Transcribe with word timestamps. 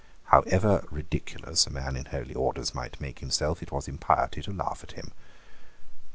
However 0.29 0.83
ridiculous 0.89 1.67
a 1.67 1.69
man 1.69 1.95
in 1.95 2.05
holy 2.05 2.33
orders 2.33 2.73
might 2.73 2.99
make 2.99 3.19
himself, 3.19 3.61
it 3.61 3.71
was 3.71 3.87
impiety 3.87 4.41
to 4.41 4.51
laugh 4.51 4.83
at 4.83 4.93
him. 4.93 5.11